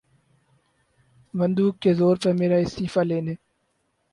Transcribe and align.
بندوق 1.33 1.73
کے 1.83 1.93
زور 1.99 2.15
پر 2.23 2.33
میرا 2.39 2.57
استعفیٰ 2.65 3.03
لینے 3.03 3.35